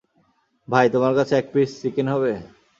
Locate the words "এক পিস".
1.37-1.69